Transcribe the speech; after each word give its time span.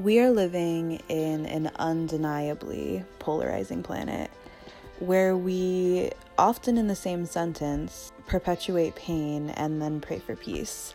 We 0.00 0.18
are 0.20 0.30
living 0.30 1.02
in 1.10 1.44
an 1.44 1.70
undeniably 1.76 3.04
polarizing 3.18 3.82
planet 3.82 4.30
where 4.98 5.36
we 5.36 6.10
often, 6.38 6.78
in 6.78 6.86
the 6.86 6.94
same 6.94 7.26
sentence, 7.26 8.10
perpetuate 8.26 8.94
pain 8.94 9.50
and 9.50 9.82
then 9.82 10.00
pray 10.00 10.18
for 10.18 10.36
peace. 10.36 10.94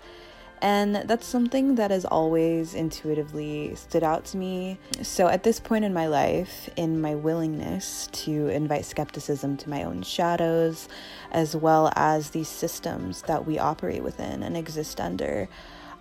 And 0.60 0.96
that's 0.96 1.28
something 1.28 1.76
that 1.76 1.92
has 1.92 2.04
always 2.04 2.74
intuitively 2.74 3.76
stood 3.76 4.02
out 4.02 4.26
to 4.26 4.38
me. 4.38 4.80
So, 5.04 5.28
at 5.28 5.44
this 5.44 5.60
point 5.60 5.86
in 5.86 5.94
my 5.94 6.08
life, 6.08 6.68
in 6.76 7.00
my 7.00 7.14
willingness 7.14 8.10
to 8.24 8.48
invite 8.48 8.86
skepticism 8.86 9.58
to 9.58 9.70
my 9.70 9.84
own 9.84 10.02
shadows, 10.02 10.90
as 11.32 11.56
well 11.56 11.94
as 11.96 12.32
these 12.32 12.50
systems 12.50 13.22
that 13.24 13.46
we 13.46 13.60
operate 13.60 14.02
within 14.02 14.42
and 14.42 14.58
exist 14.58 15.00
under, 15.00 15.48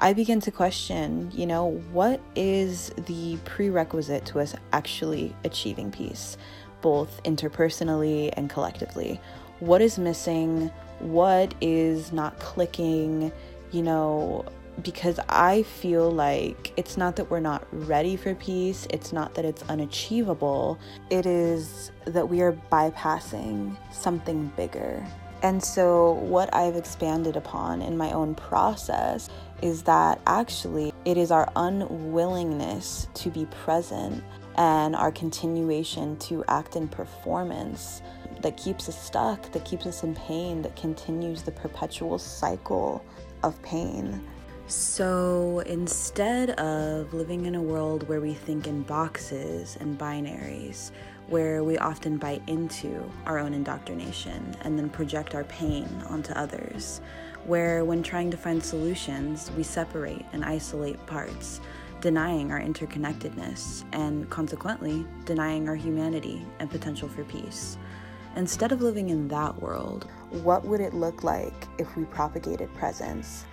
I 0.00 0.12
begin 0.12 0.40
to 0.40 0.50
question, 0.50 1.30
you 1.32 1.46
know, 1.46 1.80
what 1.92 2.20
is 2.34 2.90
the 3.06 3.36
prerequisite 3.44 4.26
to 4.26 4.40
us 4.40 4.54
actually 4.72 5.34
achieving 5.44 5.90
peace, 5.90 6.36
both 6.80 7.22
interpersonally 7.22 8.32
and 8.36 8.50
collectively? 8.50 9.20
What 9.60 9.80
is 9.80 9.98
missing? 9.98 10.70
What 10.98 11.54
is 11.60 12.12
not 12.12 12.38
clicking? 12.40 13.30
You 13.70 13.82
know, 13.82 14.44
because 14.82 15.20
I 15.28 15.62
feel 15.62 16.10
like 16.10 16.72
it's 16.76 16.96
not 16.96 17.16
that 17.16 17.30
we're 17.30 17.40
not 17.40 17.66
ready 17.70 18.16
for 18.16 18.34
peace, 18.34 18.88
it's 18.90 19.12
not 19.12 19.34
that 19.34 19.44
it's 19.44 19.62
unachievable, 19.68 20.78
it 21.10 21.26
is 21.26 21.92
that 22.06 22.28
we 22.28 22.40
are 22.40 22.52
bypassing 22.72 23.76
something 23.92 24.52
bigger. 24.56 25.06
And 25.44 25.62
so, 25.62 26.12
what 26.12 26.54
I've 26.54 26.74
expanded 26.74 27.36
upon 27.36 27.82
in 27.82 27.98
my 27.98 28.12
own 28.12 28.34
process 28.34 29.28
is 29.60 29.82
that 29.82 30.18
actually 30.26 30.90
it 31.04 31.18
is 31.18 31.30
our 31.30 31.52
unwillingness 31.54 33.08
to 33.12 33.30
be 33.30 33.44
present 33.44 34.24
and 34.56 34.96
our 34.96 35.12
continuation 35.12 36.16
to 36.20 36.44
act 36.48 36.76
in 36.76 36.88
performance 36.88 38.00
that 38.40 38.56
keeps 38.56 38.88
us 38.88 38.98
stuck, 38.98 39.52
that 39.52 39.66
keeps 39.66 39.84
us 39.84 40.02
in 40.02 40.14
pain, 40.14 40.62
that 40.62 40.76
continues 40.76 41.42
the 41.42 41.52
perpetual 41.52 42.18
cycle 42.18 43.04
of 43.42 43.60
pain. 43.60 44.26
So 44.66 45.62
instead 45.66 46.50
of 46.52 47.12
living 47.12 47.44
in 47.44 47.54
a 47.54 47.60
world 47.60 48.08
where 48.08 48.20
we 48.20 48.32
think 48.32 48.66
in 48.66 48.82
boxes 48.82 49.76
and 49.78 49.98
binaries, 49.98 50.90
where 51.28 51.62
we 51.62 51.76
often 51.76 52.16
bite 52.16 52.42
into 52.46 53.10
our 53.26 53.38
own 53.38 53.52
indoctrination 53.52 54.56
and 54.62 54.78
then 54.78 54.88
project 54.88 55.34
our 55.34 55.44
pain 55.44 55.86
onto 56.08 56.32
others, 56.32 57.02
where 57.44 57.84
when 57.84 58.02
trying 58.02 58.30
to 58.30 58.38
find 58.38 58.64
solutions, 58.64 59.50
we 59.54 59.62
separate 59.62 60.24
and 60.32 60.42
isolate 60.42 61.04
parts, 61.06 61.60
denying 62.00 62.50
our 62.50 62.60
interconnectedness 62.60 63.84
and 63.92 64.28
consequently 64.30 65.06
denying 65.26 65.68
our 65.68 65.76
humanity 65.76 66.44
and 66.58 66.70
potential 66.70 67.08
for 67.08 67.24
peace. 67.24 67.76
Instead 68.36 68.72
of 68.72 68.80
living 68.80 69.10
in 69.10 69.28
that 69.28 69.60
world, 69.60 70.10
what 70.30 70.64
would 70.64 70.80
it 70.80 70.94
look 70.94 71.22
like 71.22 71.68
if 71.78 71.96
we 71.96 72.04
propagated 72.06 72.72
presence? 72.74 73.44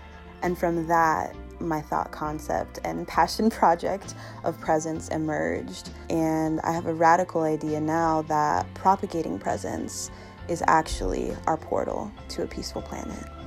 And 0.41 0.57
from 0.57 0.87
that, 0.87 1.35
my 1.59 1.81
thought 1.81 2.11
concept 2.11 2.79
and 2.83 3.07
passion 3.07 3.49
project 3.61 4.15
of 4.43 4.59
presence 4.59 5.09
emerged. 5.09 5.89
And 6.09 6.59
I 6.61 6.71
have 6.71 6.87
a 6.87 6.93
radical 6.93 7.43
idea 7.43 7.79
now 7.79 8.23
that 8.23 8.71
propagating 8.73 9.39
presence 9.39 10.11
is 10.47 10.63
actually 10.67 11.35
our 11.47 11.57
portal 11.57 12.11
to 12.29 12.43
a 12.43 12.47
peaceful 12.47 12.81
planet. 12.81 13.40